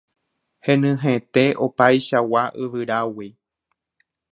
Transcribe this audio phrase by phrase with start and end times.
[0.65, 3.27] Henyhẽte opaichagua yvyrágui.